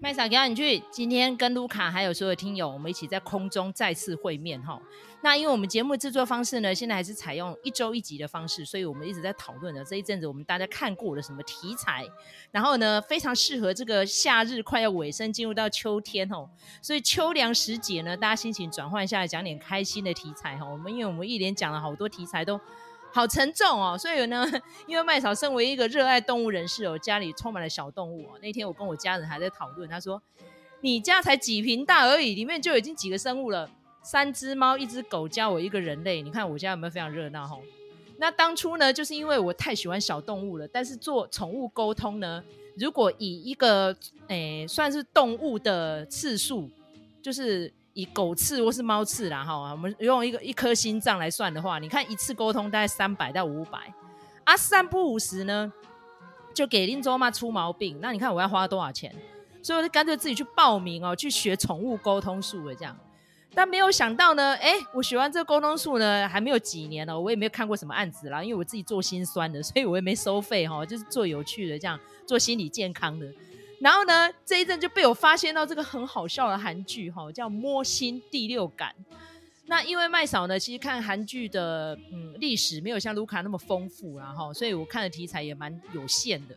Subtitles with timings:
[0.00, 0.80] 麦嫂，给你去。
[0.92, 4.80] 今天跟卢卡还有所有听友，我们一起在空中再次会面哈。
[5.22, 12.04] 那因为我们节目制作方式呢，现在还是采用一周一集的方式，所以我们一直在讨论的这一阵子，我们大家看过了什么题材，
[12.52, 16.48] 然后呢，非常适合这个夏日快要尾声，进入到秋天哦。
[16.80, 20.64] 所以秋凉时节呢，大家心情转换一下来，讲点开心的题材哈。
[20.64, 22.60] 我们因为我们一连讲了好多题材都。
[23.10, 24.46] 好沉重哦，所以呢，
[24.86, 28.38] 因为麦嫂身为一个热爱动物人士哦，家里充满了小动物哦。
[28.40, 30.22] 那天我跟我家人还在讨论，他说
[30.82, 33.68] ：“你家才几坪大而已，里面就已经几个生物了，
[34.02, 36.22] 三只猫，一只狗，加我一个人类。
[36.22, 37.60] 你看我家有没有非常热闹吼？
[38.18, 42.44] 那当初呢，就是因为我太喜欢小动物了，但是做宠物沟通呢，
[42.76, 43.96] 如果以一个
[44.28, 46.70] 诶算是动物的次数，
[47.22, 47.72] 就是。
[47.98, 53.92] 以狗刺或是猫刺啦，哈，我们用一个一颗心脏来算的话，你看一次沟通大概三百到五百，
[54.44, 55.72] 啊，三不五十呢，
[56.54, 59.12] 就给林州妈出毛病，那你看我要花多少钱？
[59.60, 62.96] 所以我就干脆自己去报名哦，去学宠物沟通术的这样。
[63.52, 73.26] 但没有想到呢，哎，我学完这个沟通术呢，还没有几年哦，我也没有看过什么案子啦，因为我自己做心酸的，所以我也没收费哈，就是做有趣的这样，做心理健康的。
[73.80, 78.94] 然后呢，这一阵就被我发现到这个很好笑的韩剧哈，叫《摸心第六感》。
[79.66, 86.56] 那因为麦嫂呢，其实看韩剧的嗯历史没有像卢卡那么丰富啦哈，所以我看的题材也蛮有限的。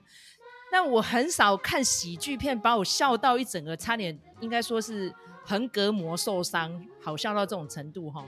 [0.72, 5.14] 但我很少看喜剧片，把我笑到一整个差点应该说是
[5.46, 8.26] 横膈膜受伤，好笑到这种程度哈。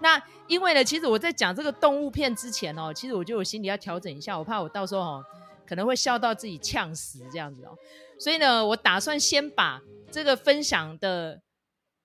[0.00, 5.24] 那因为呢，其实我在讲这个动物片之前哦，其实我就有心里要调整一下，我怕我到时候哈
[5.72, 7.74] 可能会笑到自己呛死这样子哦。
[8.18, 11.40] 所以呢，我打算先把这个分享的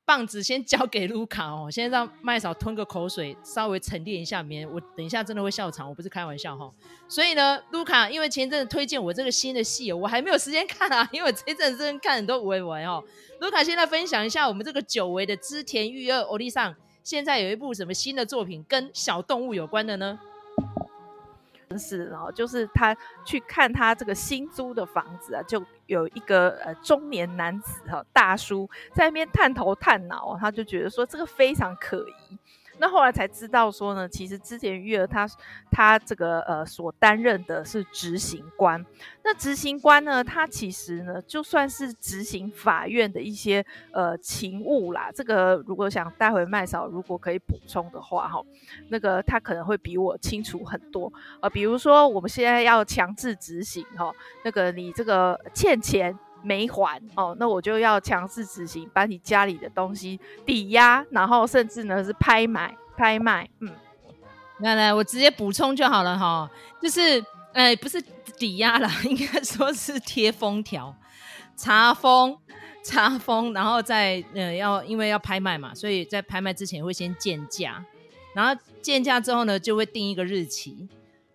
[0.05, 6.71] 棒子先交给卢卡哦， 先让麦嫂吞个口水，稍微沉淀一下，免我等一下真的会笑场，我不是开玩笑哈。
[7.09, 13.03] 所以呢，卢卡因为前一阵子推荐我这个新的戏，我还没有时间看啊， 因为我这阵子真的看很多维文哦。
[13.41, 16.73] 卢卡现在分享一下我们这个久违的织田裕二欧弟桑，
[17.03, 20.17] 现在有一部什么新的作品跟小动物有关的呢？
[21.75, 22.95] 是，然后就是他
[23.25, 32.37] 去看他这个新租的房子啊，就有一个呃中年男子哈大叔在那边探头探脑，他就觉得说这个非常可疑。
[32.79, 35.27] 那后来才知道说呢，其实织田裕二他
[35.71, 38.85] 他这个呃所担任的是执行官。
[39.23, 45.09] 那执行官呢，他其实呢就算是执行法院的一些呃勤务啦。
[45.13, 48.41] 这个如果想待会麦嫂如果可以补充的话哈，
[48.89, 51.11] 那个他可能会比我清楚很多。
[51.41, 54.13] 呃，比如说我们现在要强制执行哈，
[54.45, 56.17] 那个你这个欠钱。
[56.43, 63.49] 没还哦，那我就要强制执行，把你家里的东西抵押，然后甚至呢是拍卖、拍卖。
[63.59, 63.73] 嗯，
[64.59, 66.49] 来来，我直接补充就好了哈，
[66.81, 68.01] 就是，哎，不是
[68.37, 70.95] 抵押了， 应该说是贴封条、
[71.55, 72.37] 查封、
[72.83, 77.83] 查封，然后再呃要因为要拍卖嘛，所以在拍卖之前会先鉴价，
[78.33, 80.87] 然后鉴价之后呢就会定一个日期。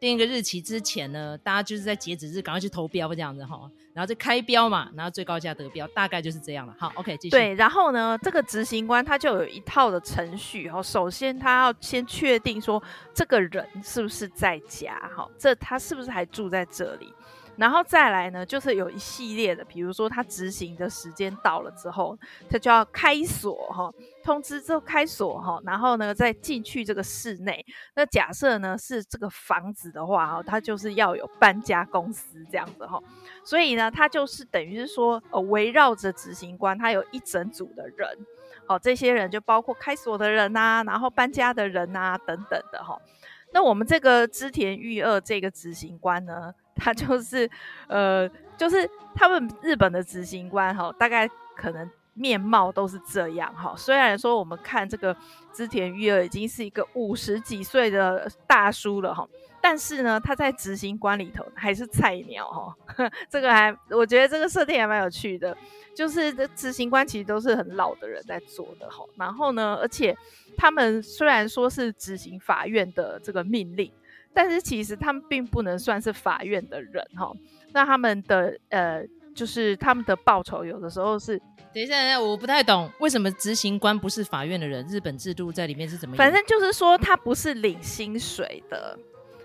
[0.08, 6.74] 定一个日期之前呢，大家就是在截止日赶快去投标这样子哈，然后就开标嘛，然后最高价得标，大概就是这样了。
[6.76, 7.30] 好，OK，继续。
[7.30, 12.82] 对，然后呢，这个执行官他就有一套的程序哈，首先他要先确定说
[13.14, 17.14] 这个人是不是在家哈，这他是不是还住在这里。
[17.56, 22.18] 然后再来呢，就是有一系列的，比如说他执行的时间到了之后，
[22.48, 23.92] 他就要开锁哈，
[24.24, 27.64] 通知之后开锁哈，然后呢再进去这个室内。
[27.94, 32.98] 那假设呢是这个房子的话哈，他就是要有搬家公司这样子哈，
[33.44, 38.08] 所以呢他就是等于是说呃围绕着执行官，他有一整组的人，
[38.66, 42.98] 好，这些人就包括开锁的人呐，然后搬家的人呐等等的哈。
[43.52, 46.52] 那我们这个织田裕二这个执行官呢？
[46.74, 47.48] 他就是，
[47.86, 53.74] 呃，就是他们日本的执行官哈，大概可能面貌都是这样哈。
[53.76, 55.14] 虽然说我们看这个
[55.52, 59.28] 织田裕二已经是一个五十几岁的大叔了哈，
[59.62, 62.77] 但是呢，他在执行官里头还是菜鸟哈。
[63.31, 65.56] 这个还，我觉得这个设定还蛮有趣的，
[65.95, 69.05] 就是这执行官其实都是很老的人在做的哈。
[69.17, 70.14] 然后呢，而且
[70.56, 73.91] 他们虽然说是执行法院的这个命令。
[74.35, 77.31] 但是其实他们并不能算是法院的人哈，
[77.73, 79.05] 那他们的呃，
[79.35, 81.38] 就是他们的报酬有的时候是，
[81.75, 84.87] 等一下，等一下，我不太懂为什么执行官不是法院的人？
[84.87, 86.19] 日本制度在里面是怎么样？
[86.19, 88.99] 反正就是说他不是领薪水的，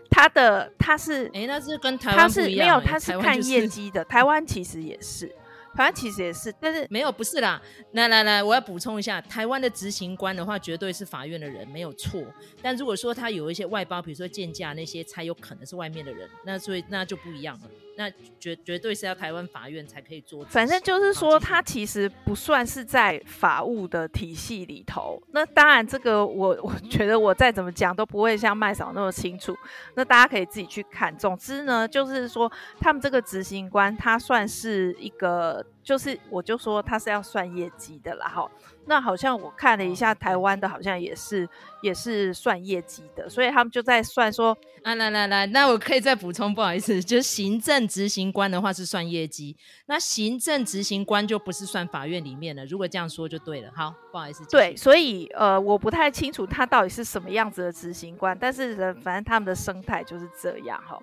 [0.09, 5.33] 他的他是，哎、欸，那是跟台湾不一样、欸，没有，他是看业绩的， 台湾、就是、其实也是。
[5.75, 7.61] 台湾其实也是，但是没有，不是啦。
[7.91, 12.23] 来来来，我要补充一下，台湾的执行官的话，绝对是法院的人，没有错。
[12.63, 17.69] 但如果说他有一些外包，比如说建价那些，才有可能是外面的人，那所以那就不一样了。
[17.97, 18.09] 那
[18.39, 20.45] 绝绝对是要台湾法院才可以做。
[20.45, 25.21] 反正就是说，它其实不算是在法务的体系里头。
[25.31, 29.57] 那当然，这个我 我觉得我再怎么讲都不会像麦嫂那么清楚。
[29.95, 31.15] 那大家可以自己去看。
[31.17, 35.65] 总之呢，就是说他们这个执行官，他算是一个。
[35.83, 38.51] 就是，我就说他是要算业绩的啦，哈。
[38.87, 41.47] 那好像我看了一下，台湾的好像也是，
[41.81, 49.55] 也是算业绩的，所以他们就在算说，啊，来来来，那我可以再补充，不好意思，就是行政执行官的话是算业绩，
[49.87, 52.65] 那行政执行官就不是算法院里面的。
[52.65, 54.45] 如果这样说就对了，好，不好意思。
[54.49, 60.97] 对，所以呃，我不太清楚他到底是什么样子的执行官，但是反正他们的生态就是这样，哈。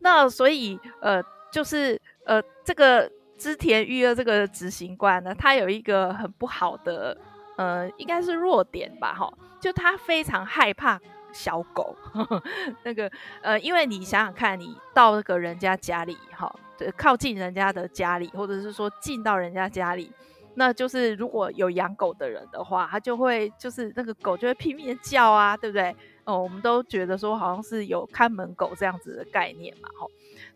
[0.00, 1.22] 那所以呃，
[1.52, 3.08] 就是呃，这个。
[3.40, 7.16] 织田裕二这个执行官呢，他有一个很不好的，
[7.56, 11.00] 呃，应该是弱点吧，哈，就他非常害怕
[11.32, 12.42] 小狗，呵 呵
[12.84, 13.10] 那个，
[13.40, 16.54] 呃，因为你想想看，你到那个人家家里，哈，
[16.98, 20.12] 靠近人家的家里，或者是说进到人家家里，
[20.56, 25.96] 那就是如果有养狗的人的话，他就会就是那个狗就会拼命叫啊，对不对？
[26.24, 30.06] 哦，我们都觉得说好像是有看门狗这样子的概念嘛，哈，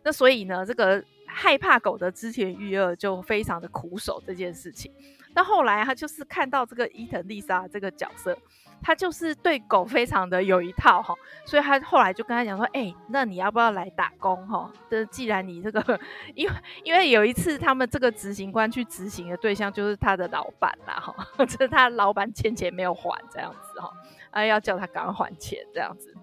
[0.02, 1.02] 那所以呢，这个。
[1.34, 4.92] 害怕狗的织田裕二就非常的苦守这件事情。
[5.36, 8.38] 那后来他就是看到这个伊藤丽莎这个角色，
[8.80, 11.12] 他就是对狗非常的有一套哈，
[11.44, 14.70] 所以他后来就跟他讲说：“哎、那你要不要来打工哈？
[14.88, 15.98] 这既然你这个，
[16.36, 16.54] 因为
[16.84, 21.12] 因为有一次他们这个执行官去执行的对象就是他的老板啦哈，
[21.44, 23.92] 就是他老板欠钱没有还这样子哈，
[24.30, 26.14] 啊要叫他赶快还钱这样子，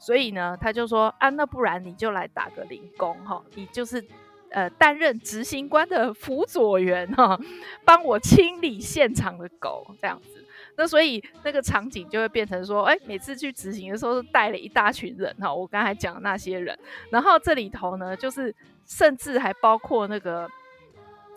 [0.00, 4.04] 所以呢他就说啊，那不然你就来打个零工哈，你就是。”
[4.50, 7.38] 呃，担任执行官的辅佐员哈，
[7.84, 10.44] 帮我清理现场的狗这样子。
[10.78, 15.52] 那所以那个场景就会变成说，哎、每次去执行的时候，带了一大群人哈。
[15.52, 16.78] 我刚才讲那些人，
[17.10, 18.54] 然后这里头呢，就是
[18.86, 20.48] 甚至还包括那个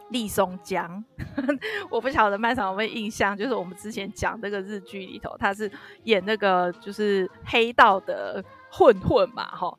[0.09, 1.03] 立松江。
[1.89, 5.71] 我不晓得麦嫂有没有印象，就是我们之前讲那个日剧里头，他是
[6.03, 9.77] 演那个就是黑道的混混嘛，哈。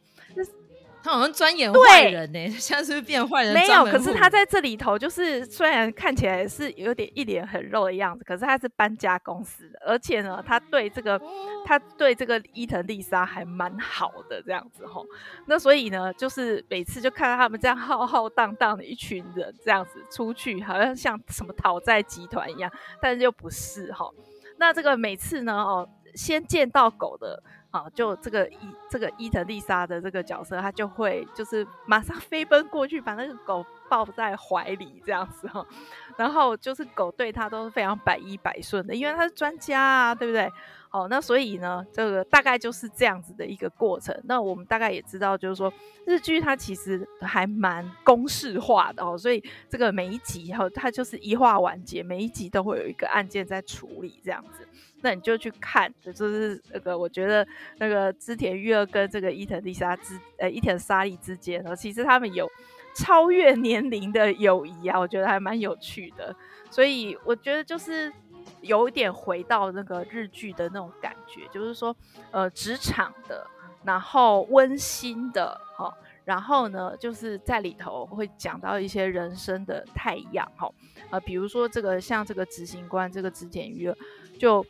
[1.02, 3.54] 他好像专演坏人呢、欸， 现在是不是变坏人？
[3.54, 11.20] 没有，可是他在这里头，就是虽然看起来是有点一脸很肉的样子，可是他是搬家公司的，而且呢，他对这个
[11.64, 15.06] 他对这个伊藤丽莎还蛮好的这样子吼。
[15.46, 22.70] 那所以呢，就是每次就看到他们这样浩浩荡荡的一群人这样子出去，好像像什么讨债集团一样，
[23.00, 24.10] 但是又不是哈。
[24.58, 27.42] 那这个每次呢，哦，先见到狗的。
[27.70, 28.56] 啊，就这个伊
[28.90, 35.64] 这个伊藤丽莎的这个角色，他就会就是马上飞奔过去，把那个狗抱在怀里这样子哈，
[36.16, 40.52] 然后就是狗对他都是非常百依百顺的，因为他是专家啊，对不对？
[40.92, 44.12] 好，那所以呢，这个大概就是这样子的一个过程。
[44.24, 45.72] 那我们大概也知道，就是说
[46.04, 54.66] 日剧它其实还蛮公式化的哦，所以这个每一集哈，它就是一话完结，每一集都会有一个案件在处理这样子。
[55.02, 57.46] 那你就去看，就是那个我觉得
[57.78, 62.50] 那个织田裕二跟这个伊藤丽莎之呃伊藤沙莉之间呢，其实他们有
[62.96, 66.34] 超越年龄的友谊啊，我觉得还蛮有趣的。
[66.68, 68.12] 所以我觉得就是
[68.62, 71.94] 有一点回到那个日剧的那种感觉，就是说
[72.30, 73.46] 呃职场的，
[73.84, 75.92] 然后温馨的哈，
[76.24, 80.70] 然后呢就是在里头会讲到一些人生的太阳哈，
[81.10, 83.96] 呃比如说这个像这个执行官这个织田裕二
[84.38, 84.64] 就。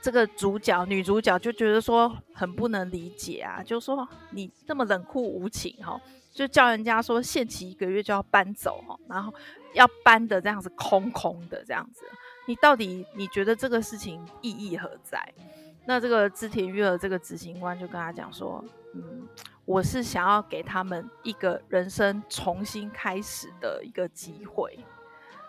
[0.00, 6.00] 这个主角女主角就觉得说很不能理解啊，就说你这么冷酷无情哈，
[6.32, 9.34] 就叫人家说限期一个月就要搬走哈，然后
[9.74, 12.04] 要搬的这样子空空的这样子，
[12.48, 15.22] 你到底你觉得这个事情意义何在？
[15.84, 18.64] 那这个织田裕二这个执行官就跟他讲说，
[18.94, 19.28] 嗯，
[19.66, 24.78] 我是想要给他们一个人生重新开始的一个机会，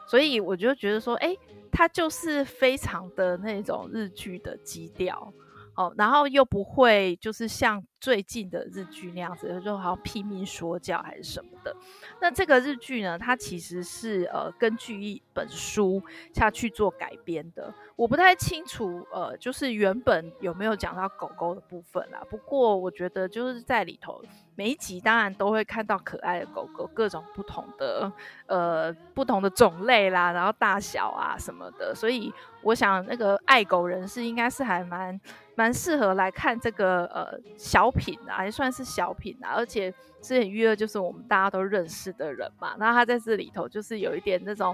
[0.06, 1.36] 所以我就觉得说，哎。
[1.72, 5.32] 他就是非常的那种日剧的基调，
[5.80, 11.74] 哦，然后又不会就是像最近的日剧那样子，就好像拼命说教还是什么的。
[12.20, 17.74] 那这个日剧呢，它其实是呃根据一本书下去做改编的。
[17.96, 22.22] 我不太清楚，呃，就是原本有没有讲到狗狗的部分啦。
[22.30, 24.22] 不过我觉得就是在里头。
[24.56, 28.12] 每一集当然都会看到可爱的狗狗，各种不同的
[28.46, 32.30] 呃不同的种类啦，然后大小啊什么的，所以
[32.62, 35.18] 我想那个爱狗人士应该是还蛮
[35.60, 39.52] 蛮适合来看这个呃小品啊，还算是小品啊。
[39.58, 44.74] 而且之前育儿就是我们大家都认识的人嘛，然后他在这里头就是有一点那种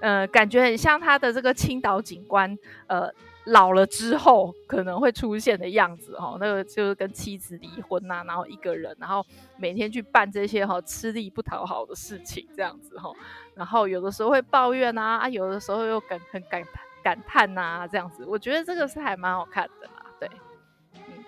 [0.00, 3.08] 呃感觉很像他的这个青岛警官呃。
[3.48, 9.22] 老了之后可能会出现的样子哈，那个就是跟妻子离婚、啊，然后一个人，然后
[9.58, 13.12] 每天去办这些哈吃力不讨好的事情这样子哈，
[13.54, 16.64] 然后有的时候会抱怨啊，有的时候又感很感
[17.02, 19.86] 感叹呐、这样子，我觉得这个是还蛮好看的，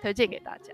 [0.01, 0.73] 推荐给大家。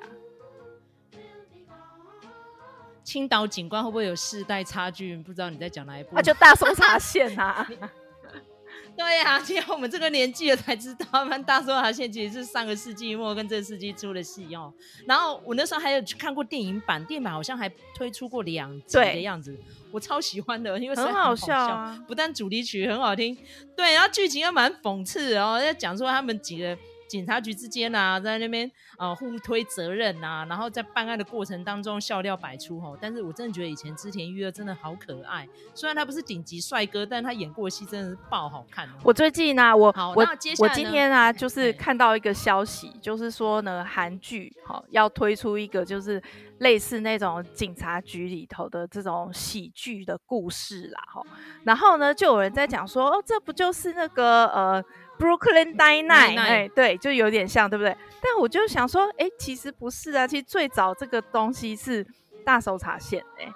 [3.03, 5.18] 青岛警官会不会有世代差距？
[5.18, 6.12] 不知道你在讲哪一部？
[6.13, 7.68] 那、啊、就大搜查线啊。
[8.96, 14.72] 对呀、啊，只有我们这个年纪了才知道，他们大搜查线其实是上个世纪末跟这个世纪初的戏哦。
[15.06, 19.58] 然后我那时候还有去看过电影版，电影版好像还推出过两集的样子，
[19.92, 23.38] 我超喜欢的，因为很好笑，不但主题曲很好听，
[23.75, 26.77] 对，然后剧情又蛮讽刺哦，在讲说他们几个。
[27.13, 28.67] 警察局之间啊，在那边
[28.98, 32.98] 啊、呃、互推责任啊，然后在办案的过程当中笑料百出吼。
[33.00, 38.89] 但是我真的觉得以前织田裕二真的好可爱，虽然他不是顶级帅哥，但他演过的戏真的是爆好看。
[39.03, 40.25] 我最近呢、啊，我好我
[40.58, 46.20] 我今天啊，就是看到一个消息，就是说呢，韩剧好要推出一个就是
[46.58, 51.22] 类似那种警察局里头的这种喜剧的故事啦，哈。
[51.63, 54.84] 然后呢，就有人在讲说，哦，这不就是那个呃。
[55.24, 57.96] Brooklyn Nine-Nine，哎，对，就有点像，对不对？
[58.22, 62.06] 但我就想说，哎，其实不是啊，其实最早这个东西是
[62.46, 63.48] 大手茶线，哎。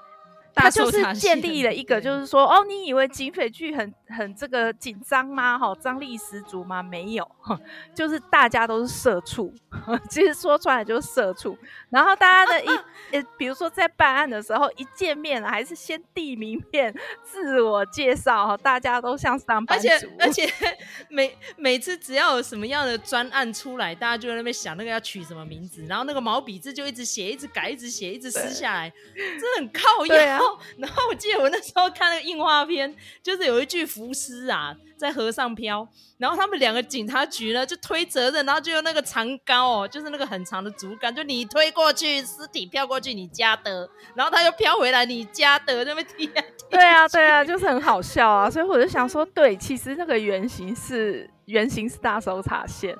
[0.58, 5.58] 他就是建立了一个，就是说，哦，你以为警匪剧很很这个紧张吗？
[5.58, 6.82] 哈，张力十足吗？
[6.82, 7.30] 没有，
[7.94, 9.54] 就是大家都是社畜，
[10.10, 11.58] 其实说出来就是社畜。
[11.90, 12.68] 然后大家的一，
[13.12, 19.88] 呃，比如说在办案的时候，一见面还是先递名片、自我介绍，大家都像上班族。
[19.88, 20.78] 而且而 且
[21.10, 30.06] 每每次只要有什么样的专案出来，大家就在那边想那个要取什么名字，然后那个毛笔字就一直写、一直改、一直写、一直撕下来，真的很靠
[30.48, 30.60] 腰。
[30.80, 35.88] 然后我记得我那时候看那个印花片，就是有一具浮尸啊在河上飘，
[36.18, 46.66] 然后他们两个警察局呢就推责任，然后就用那个长篙哦，就是那个很长的竹竿，就你推过去，尸体飘过去你家的，然后他又飘回来你家的，那边踢啊踢。
[46.72, 52.98] 对啊对啊，就是很好笑啊，所以我就想说，对，其实那个原型是 原型是大搜查线。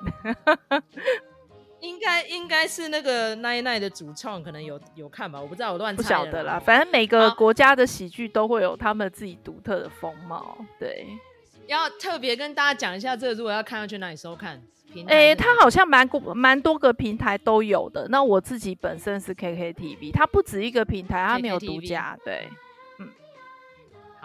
[1.80, 6.58] 应该应该是那个奈奈的主创可能有有看吧，我不知道，我乱猜不晓得啦。
[6.58, 10.58] 反正每个国家的喜剧都会有他们自己独特的风貌。
[10.78, 11.06] 对，
[11.66, 14.60] 要特别跟大家讲一下，这个如果要看要去哪里收看？
[15.06, 18.08] 哎、欸，它好像蛮蛮多个平台都有的。
[18.08, 22.18] 那我自己本身是 KKTV，它不止一个平台，它没有独家。
[22.24, 22.48] 对。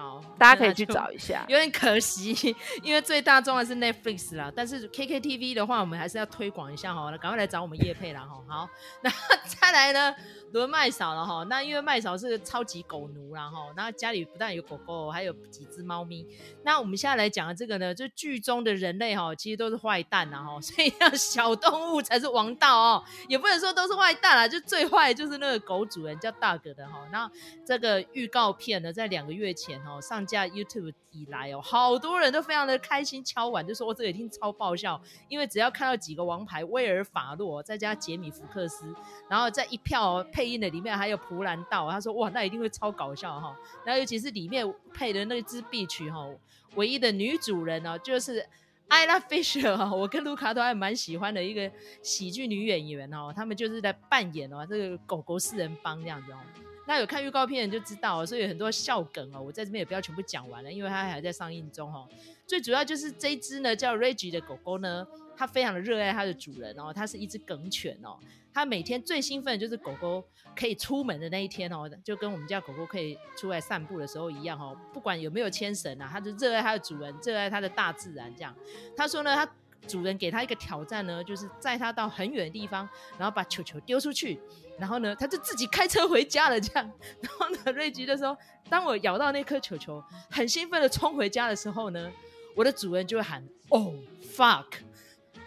[0.03, 1.45] 好，大家可以去找一下。
[1.47, 4.51] 有点可惜， 因为最大众的是 Netflix 啦。
[4.53, 7.09] 但是 KKTV 的话，我们还是要推广一下哈。
[7.17, 8.43] 赶快来找我们叶佩啦哈。
[8.47, 8.69] 好，
[9.01, 9.09] 那
[9.47, 10.13] 再来呢？
[10.51, 16.23] 轮麦嫂了哈，那因为麦嫂是超级狗奴啦哈，然后家里不但有狗狗，还有几只猫咪。
[16.63, 26.99] 那我们现在来讲的这个呢，就剧中的人类哈，其实都是坏蛋呐哈，所以要小动物才是王道哦，也不能说都是坏蛋啦，就最坏就是那个狗主人叫大哥的哈。
[27.11, 27.27] 那
[27.65, 38.85] 这个预告片呢，在两个月前哦上架 YouTube 以来哦，好多人都非常的开心敲碗，就说我这个一定超爆笑，因为只要看到几个王牌威尔法洛，再加杰米福克斯，
[39.27, 40.53] 然后在一票配。
[40.53, 43.57] 音的里面还有普兰道，他说哇，那一定会超搞笑哈。
[43.83, 46.27] 然后尤其是里面配的那支 B 曲哈，
[46.75, 48.45] 唯一的女主人呢，就是
[48.89, 51.71] Isla Fisher，我跟卢卡都还蛮喜欢的一个
[52.01, 53.33] 喜剧女演员哦。
[53.35, 56.37] 他们就是在扮演哦这个狗狗四人帮这样子哦。
[56.85, 59.41] 那有看预告片就知道，所以很多笑梗哦。
[59.41, 62.07] 我在这边也不要全部讲完了，因为它还在上映中哦。
[62.45, 68.17] 最主要就是这一只呢叫 Rage 的狗狗呢，它非常的热爱它的主人哦，它是一只梗犬哦。
[68.53, 70.23] 它每天最兴奋的就是狗狗
[70.55, 74.77] 可以出门的那一天哦，就跟我们家狗狗可以出来散步的时候一样哦。
[74.93, 78.55] 不管有没有牵绳啊，它就热爱它的主人，热爱它的大自然这样。
[78.95, 79.49] 他说呢，他
[79.87, 84.39] 主人给他一个挑战呢，就是载他到很远的地方，然后把球球丢出去，
[84.77, 86.91] 然后呢，他就自己开车回家了这样。
[87.21, 88.37] 然后呢，瑞吉就说，
[88.69, 92.11] 当我咬到那颗球球，很兴奋的冲回家的时候呢，
[92.55, 93.93] 我的主人就会喊，Oh
[94.35, 94.65] fuck。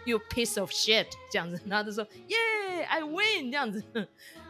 [0.05, 3.83] You piece of shit，这样子，然后就说，Yeah，I win，这样子。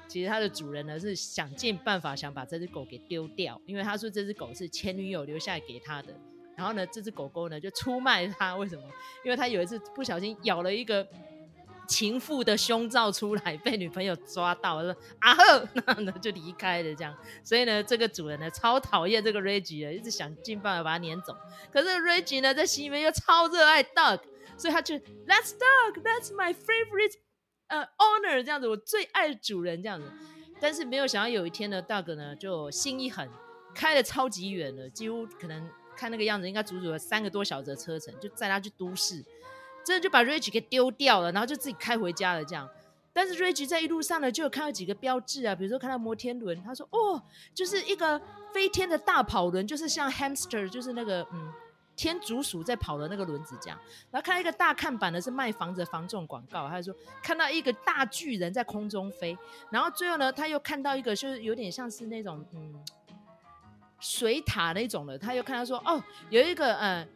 [0.08, 6.14] 其实他的主人呢是想尽办法想把这只狗给丢掉，因为他说这只狗是前女友留下来给他的。
[6.56, 8.84] 然后呢，这只狗狗呢就出卖他，为什么？
[9.26, 11.06] 因为他有一次不小心咬了一个
[11.88, 17.16] 情妇的胸罩出来，被女朋友抓到，说啊呵，然后呢就离开了这样。
[17.44, 21.36] 所以呢，这个主人呢超讨厌这个 Reggie 的，一直想尽办法把他撵走。
[21.72, 24.20] 可是 Reggie 呢在心里面又超热爱 Dog。
[24.60, 27.14] 所以他就 That's dog, that's my favorite
[27.68, 30.12] 呃 honor 这样子，我最爱的主人这样子。
[30.60, 33.30] 但是没有想到有一天呢 Dog 呢就心一狠，
[33.76, 39.24] 开了超级远了，几乎可能看那个样子，应该足足有三个多小时的车程，就载他去都市，
[39.88, 42.70] 真的就把 Rage 给丢掉了，然后就自己开回家了这样。
[43.14, 48.22] 但是 Rage 在一路上呢，就有看到几个标志啊，比如说看到摩天轮，他说哦，就是一个
[48.54, 51.54] 飞天的大跑轮，就是像 hamster，就是那个嗯
[51.96, 53.80] 天竺鼠在跑的那个轮子这样。
[54.12, 59.38] 然后看到一个大看板呢，是卖房子的房仲广告，他就说看到一个大巨人在空中飞。
[59.70, 62.76] 然后最后呢，他又看到一个就是有点像是那种嗯
[64.02, 67.08] 水塔那种的，他又看到说哦，有一个嗯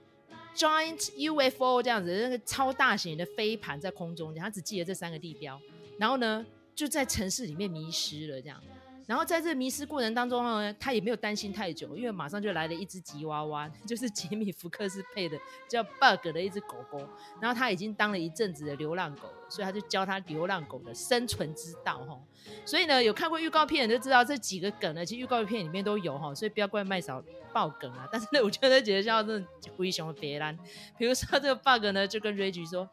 [0.55, 5.60] giant UFO 这样子，那个超大型的飞盘在空中，他只记得这三个地标。
[5.98, 8.62] 然后呢，就在城市里面迷失了，这样。
[9.08, 17.00] 然后在这迷失过程当中呢，他也没有担心太久，因为马上就来了一只吉娃娃， 就是杰米·福克斯配的叫 Bug 的一只狗狗。
[17.39, 22.20] 然后他已经当了一阵子的流浪狗了，所以他就教他流浪狗的生存之道哈。
[22.65, 28.08] 所以呢，有看过预告片的就知道这几个梗呢，其实预告片里面都有哈，所以不要怪麦嫂爆梗啊。
[28.12, 30.58] 但是呢，我觉得觉得像这种灰熊的别蓝，
[30.98, 32.89] 比如说这个 Bug 呢，就跟 Reggie 说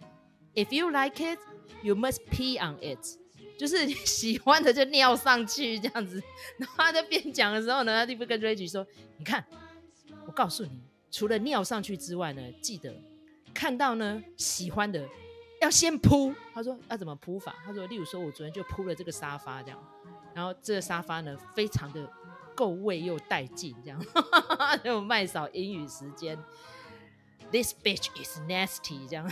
[0.55, 1.38] ：“If you like it。”
[1.81, 2.99] You must pee on it，
[3.59, 6.23] 就是 喜欢的就尿上去这样子。
[6.57, 8.87] 然后他在边讲的时候呢，他就跟 Reggie 说
[9.19, 9.45] ：“你看，
[10.25, 12.95] 我告诉你，除了尿上去之外呢，记得
[13.53, 15.07] 看到呢喜欢的
[15.61, 19.79] 要先铺。”他说：“要怎么铺法？”他说：“例如说，我昨天就铺了这个沙发这样，
[20.33, 22.09] 然后这个沙发呢非常的
[22.55, 24.00] 够味又带劲，这样
[24.85, 26.38] 就麦嫂英语时间。”
[27.50, 29.26] This bitch is nasty，这样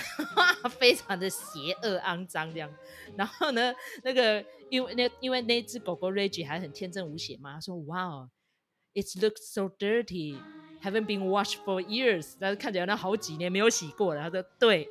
[0.70, 2.74] 非常的邪恶肮脏这样。
[3.14, 14.22] 然后呢，那个因为那因为那只狗狗 Reggie 还很天真无邪嘛，他说：“Wow，it looks so dirty，haven't been washed for years。”但是看起来那好几年没有洗过了。
[14.22, 14.88] 他说：“对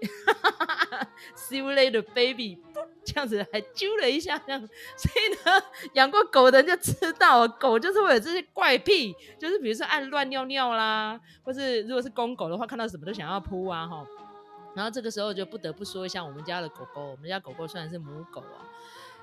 [1.36, 2.60] ，See you later, baby。”
[3.06, 4.60] 这样子还揪了一下，这样，
[4.98, 14.06] 所以呢，养过狗的人就知道，狗就是会有这些怪癖，就是比如说爱乱尿尿啦，或是如果是公狗的话，看到什么都想要扑啊，哈。
[14.76, 18.66] 然后这个时候就不得不说一下我们家的狗狗，我们家狗狗虽然是母狗啊，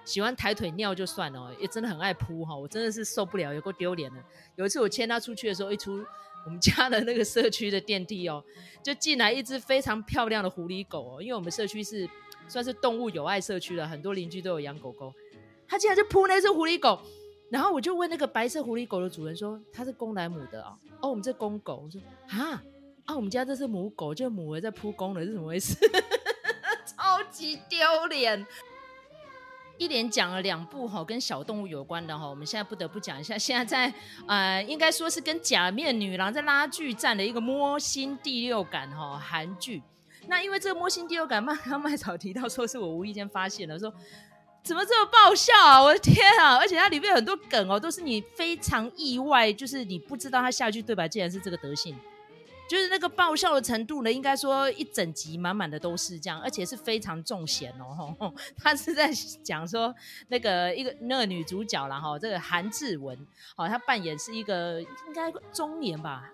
[0.04, 4.16] 喜欢抬腿尿就算了，也真的很爱扑哈，我真的是受不了，有够丢脸的。
[4.56, 6.02] 有一次我牵它出去的时候，一出
[6.46, 8.42] 我们家的那个社区的电梯哦，
[8.82, 12.08] 就进来一只非常漂亮的狐狸狗哦，因为我们社区是。
[12.52, 15.12] 算是动物友爱社区了，很多邻居都有养狗狗。
[15.67, 17.00] 他竟然就扑那只狐狸狗，
[17.50, 21.82] 然后我就问那个白色狐狸狗的主人说：“它是公来母的哦？”哦，我们这公狗。
[21.84, 22.62] 我说：“啊
[23.06, 25.75] 啊，我们家这是母狗，就母的在扑公的，是怎么回事？”
[26.84, 28.47] 超级丢脸。
[29.78, 33.95] 一连讲了两部哈跟小动物有关的哈，我们现在不得不讲一下，现在在
[34.28, 39.82] 呃，应该说是跟假面女郎在拉锯战的一个摸心第六感哈韩剧。
[40.26, 43.93] 那因为这个摸心第六感，刚刚麦草提到说是我无意间发现的，说
[44.63, 45.82] 怎么这么爆笑啊！
[45.82, 46.56] 我的天啊！
[46.56, 51.99] 而且它里面很多梗哦，都是你非常意外，就是你不知道它下一句对白竟然是这个德性，
[52.69, 58.32] 就是那个爆笑的程度呢，应该说一整集满满的都是这样，而且是非常重咸哦。
[58.56, 59.11] 他是在
[59.43, 59.93] 讲说
[60.28, 63.19] 那个一个那个女主角啦，哈，这个韩志文，
[63.56, 66.30] 哦，她扮演是一个应该中年吧。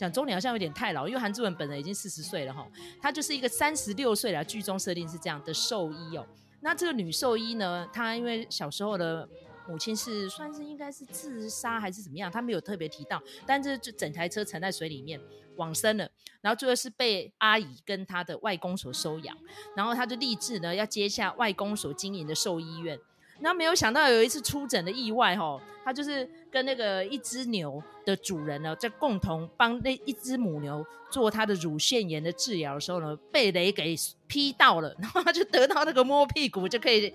[0.00, 2.66] 讲中年好像有点太老，因为韩志文本人已经四十岁了哈，
[3.02, 6.26] 她就是一个三十六岁了，剧中设定是这样的兽医哦。
[6.62, 9.28] 那这个女兽医呢，她因为小时候的
[9.68, 15.20] 母亲是算是应该是自杀还是怎么样，她没有特别提到，但是就整台车沉在水里面
[15.56, 16.10] 往生了，
[16.40, 19.36] 然后最后是被阿姨跟她的外公所收养，
[19.76, 22.98] 然后她就立志呢要接下外公所经营的兽医院。
[23.40, 37.12] 那没有想到有一次出诊的意外，哈，他就是跟那个一只牛的主人呢，在共同帮那一只母牛做它的乳腺炎的治疗的时候呢，被雷给劈到了，然后他就得到那个摸屁股就可以，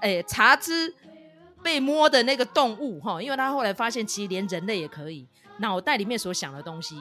[0.00, 0.94] 哎，查知
[1.62, 5.26] 被摸的那个动物，哈，因为他后来发现其实连人类也可以，
[5.58, 6.96] 脑袋里面所想的东西，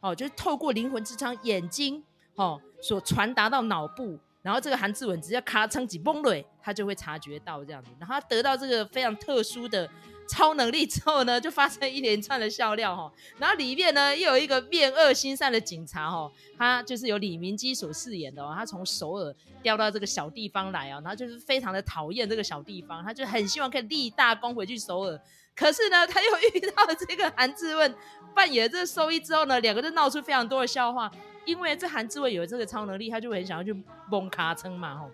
[0.00, 2.02] 哦，就是透过灵魂之窗眼睛，
[2.34, 4.18] 哦，所传达到脑部。
[4.46, 7.90] 然后这个韩志文只要咔撑几崩雷，他就会察觉到这样子。
[7.98, 9.90] 然后他得到这个非常特殊的
[10.28, 13.12] 超能力之后呢，就发生一连串的笑料哈。
[13.38, 18.54] 然后里面呢又有一个面恶心善的警察哈，他就是由李明基所饰演的哦。
[18.56, 25.20] 他从首尔调到这个小地方来啊，然后就是非常的讨厌这个小地方，他就很希望可以立大功回去首尔。
[25.56, 27.92] 可是呢，他又遇到了这个韩志文
[28.32, 31.10] 扮演这个兽医之后呢，两个就闹出非常多的笑话。
[31.46, 33.74] 因为这韩志文有这个超能力，他就很想要去
[34.10, 35.10] 崩卡称嘛吼，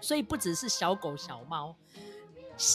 [0.00, 1.74] 所以不只是小狗小猫，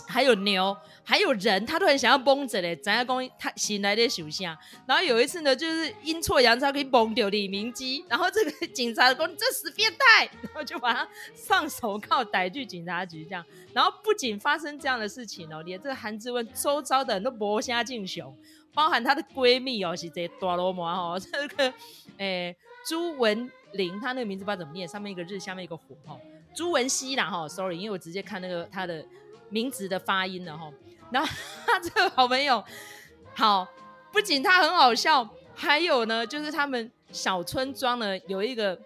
[0.08, 2.76] 还有牛，还有人，他都很想要蒙着嘞。
[2.78, 13.46] 咱家公他醒来的属下，然后有一次呢，就是阴错阳差可以崩掉李明基，然后这个警察说你这死变态， 然后就把他上手铐逮去警察局这样。
[13.74, 18.36] 然后不仅发生这样的事情哦，连这个韩志温周遭的人都搏虾敬雄，
[18.74, 21.74] 包含她的闺蜜哦，是这大罗摩哦，这个
[22.18, 22.56] 诶
[22.88, 26.18] 朱文玲，她那个名字不知道怎么念，上面一个日，下面一个火哈，
[26.56, 29.06] 朱文熙啦哈，sorry，因为我直接看那个他的。
[29.50, 30.74] 名字的发音了哈，
[31.12, 31.34] 然后
[31.68, 32.62] 他这个好朋友，
[33.36, 33.66] 好，
[34.12, 38.78] 不仅他很好笑，还有呢，就是他们小村庄呢有一个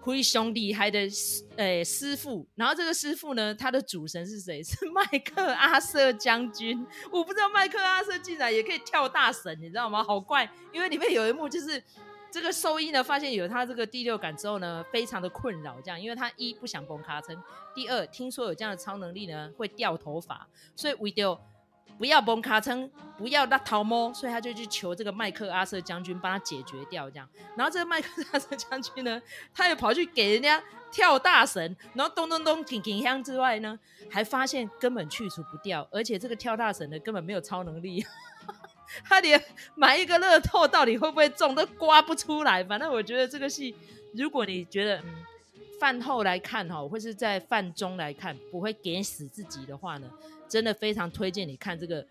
[0.00, 4.62] 灰兄弟还的师诶师傅，然后这个师傅呢，他的主神是谁？
[4.64, 6.84] 是麦克阿瑟将军。
[7.12, 10.02] 我不知道麦克阿瑟竟然也可以跳大神，你知道吗？
[10.02, 11.80] 好怪，因为里面有一幕就是。
[12.34, 17.40] 这个兽医呢，发现有他这个第六感之后呢，非常的困扰，这样，因为他一不想崩卡称，
[17.72, 20.44] 第二听说有这样的超能力呢，会掉头发，
[20.74, 21.40] 所以为了
[21.96, 27.28] 不要崩卡称，不要那逃摸，所以他就去求这个麦克阿瑟将军帮他解决掉，这样。
[27.56, 29.22] 然后这个麦克阿瑟将军呢，
[29.54, 33.78] 他也跑去给人家跳大神，然后咚咚咚挺挺香之外呢，
[34.10, 38.04] 还发现根本去除不掉，而且这个跳大神呢，根本没有超能力。
[39.04, 39.42] 他连
[39.74, 42.62] 买一个乐透到底会不会中都刮不出来。
[42.64, 43.74] 反正我觉得这个戏，
[44.14, 45.04] 如果你觉得嗯
[45.80, 50.10] 饭后来看哈，或是在饭中来看不会给死自己的话呢，
[50.48, 52.02] 真的非常推荐你看这个《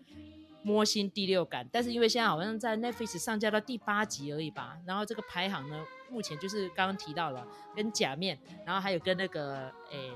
[0.62, 1.64] 摸心第六感》。
[1.72, 10.10] 但是因为现在好像在 Netflix 上架到第八集而已吧，然后这个排行呢，目前就是刚刚提到了跟假面，然后还有跟那个诶。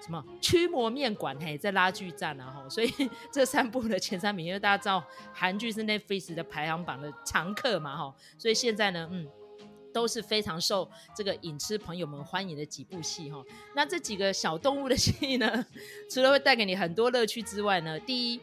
[0.00, 2.92] 什么驱魔面馆嘿，在拉锯战啊哈，所以
[3.32, 9.28] 这三部的前三名，因为大家知道韩剧是 Netflix 的排行榜的常客嘛吼，所以现在呢，嗯，
[9.92, 13.42] 都是非常受这个影痴朋友们欢迎的几部戏哈。
[13.74, 15.66] 那这几个小动物的戏呢，
[16.08, 18.40] 除了会带给你很多乐趣之外呢，第一。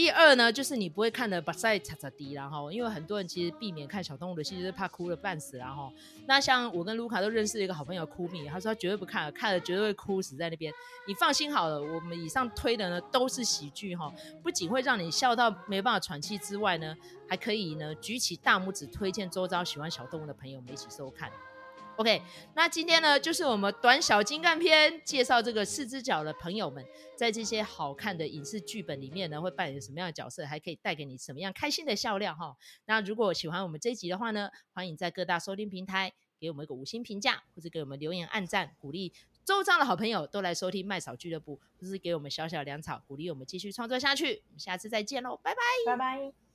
[0.00, 5.92] 第二呢，就是你不会看的把赛擦擦低，然后因为很多人其实避免看小动物的戏，就是怕哭了半死，然后
[6.26, 10.72] 那像我跟卢卡都认识一个好朋友哭米，他说他绝对不看了，看了绝对会哭死在那边。
[11.06, 14.10] 你放心好了，我们以上推的呢都是喜剧哈，
[14.42, 16.96] 不仅会让你笑到没办法喘气之外呢，
[17.28, 21.30] 还可以呢举起大拇指推荐周遭喜欢小动物的朋友们一起收看。
[22.00, 22.22] OK，
[22.54, 26.82] 那今天呢，就是我们短小精干篇，介绍这个四只脚的朋友们，
[27.14, 32.56] 在这些好看的影视剧本里面呢，会扮演什么样的角色，还可以带给你什么样开心的笑料哈。
[32.86, 39.12] 那如果喜欢我们这一集的话呢，欢迎在各大收听平台给我们一个五星评价，或者给我们留言按赞，鼓励
[39.44, 44.42] 周遭的好朋友都来收听麦嫂俱乐部，或是给我们小小粮草，鼓励我们继续创作下去。
[44.46, 46.49] 我们下次再见喽，拜拜，拜拜。